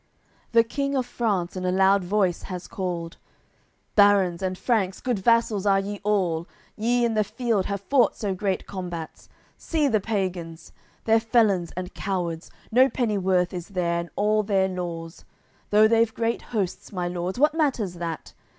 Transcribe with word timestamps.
The 0.53 0.63
King 0.63 0.95
of 0.95 1.05
France 1.05 1.55
in 1.55 1.63
a 1.63 1.71
loud 1.71 2.03
voice 2.03 2.41
has 2.49 2.67
called: 2.67 3.17
"Barons 3.93 4.41
and 4.41 4.57
Franks, 4.57 4.99
good 4.99 5.19
vassals 5.19 5.67
are 5.67 5.79
ye 5.79 5.99
all, 6.03 6.47
Ye 6.75 7.05
in 7.05 7.13
the 7.13 7.23
field 7.23 7.67
have 7.67 7.81
fought 7.81 8.15
so 8.15 8.33
great 8.33 8.65
combats; 8.65 9.29
See 9.59 9.87
the 9.87 9.99
pagans; 10.01 10.71
they're 11.05 11.19
felons 11.19 11.71
and 11.77 11.93
cowards, 11.93 12.49
No 12.71 12.89
pennyworth 12.89 13.53
is 13.53 13.67
there 13.67 13.99
in 14.01 14.09
all 14.15 14.41
their 14.41 14.67
laws. 14.67 15.23
Though 15.69 15.87
they've 15.87 16.11
great 16.11 16.41
hosts, 16.41 16.91
my 16.91 17.07
lords, 17.07 17.37
what 17.37 17.53
matters 17.53 17.93
that? 17.93 18.33